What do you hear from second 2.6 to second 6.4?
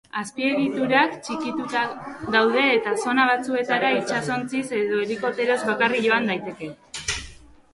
eta zona batzuetara itsasontziz edo helikopteroz bakarrik joan